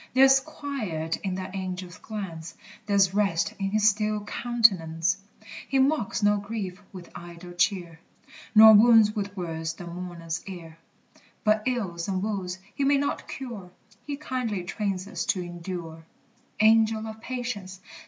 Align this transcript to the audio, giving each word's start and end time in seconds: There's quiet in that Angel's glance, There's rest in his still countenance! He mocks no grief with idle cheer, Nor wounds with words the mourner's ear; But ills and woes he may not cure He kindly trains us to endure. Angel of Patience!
There's 0.15 0.39
quiet 0.39 1.17
in 1.17 1.35
that 1.35 1.53
Angel's 1.53 1.99
glance, 1.99 2.55
There's 2.87 3.13
rest 3.13 3.53
in 3.59 3.69
his 3.69 3.87
still 3.87 4.25
countenance! 4.25 5.17
He 5.67 5.77
mocks 5.77 6.23
no 6.23 6.37
grief 6.37 6.81
with 6.91 7.11
idle 7.13 7.51
cheer, 7.53 7.99
Nor 8.55 8.73
wounds 8.73 9.15
with 9.15 9.37
words 9.37 9.75
the 9.75 9.85
mourner's 9.85 10.41
ear; 10.47 10.79
But 11.43 11.61
ills 11.67 12.07
and 12.07 12.23
woes 12.23 12.57
he 12.73 12.83
may 12.83 12.97
not 12.97 13.27
cure 13.27 13.69
He 14.07 14.17
kindly 14.17 14.63
trains 14.63 15.07
us 15.07 15.23
to 15.27 15.41
endure. 15.43 16.03
Angel 16.59 17.05
of 17.05 17.21
Patience! 17.21 17.79